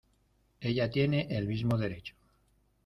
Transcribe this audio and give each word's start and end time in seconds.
ella 0.61 0.89
tiene 0.89 1.27
el 1.29 1.45
mismo 1.47 1.77
derecho. 1.77 2.15